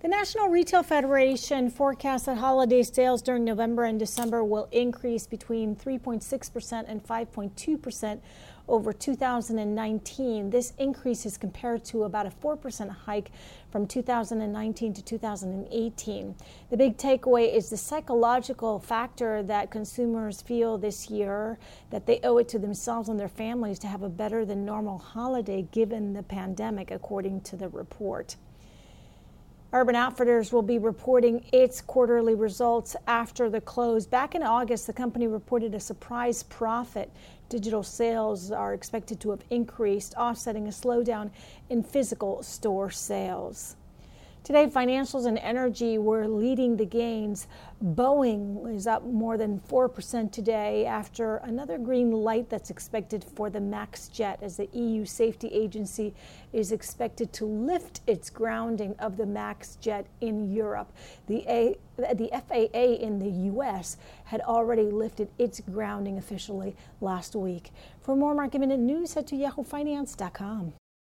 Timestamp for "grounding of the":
58.30-59.26